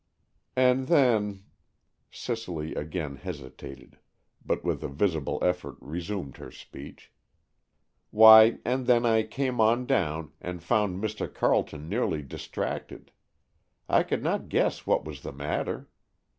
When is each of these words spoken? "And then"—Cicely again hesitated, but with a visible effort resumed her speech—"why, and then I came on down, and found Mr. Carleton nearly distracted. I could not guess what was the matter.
"And 0.55 0.87
then"—Cicely 0.87 2.73
again 2.73 3.17
hesitated, 3.17 3.99
but 4.43 4.63
with 4.63 4.83
a 4.83 4.87
visible 4.87 5.37
effort 5.43 5.75
resumed 5.79 6.37
her 6.37 6.49
speech—"why, 6.49 8.57
and 8.65 8.87
then 8.87 9.05
I 9.05 9.21
came 9.21 9.61
on 9.61 9.85
down, 9.85 10.31
and 10.41 10.63
found 10.63 11.03
Mr. 11.03 11.31
Carleton 11.31 11.87
nearly 11.87 12.23
distracted. 12.23 13.11
I 13.87 14.01
could 14.01 14.23
not 14.23 14.49
guess 14.49 14.87
what 14.87 15.05
was 15.05 15.21
the 15.21 15.33
matter. 15.33 15.87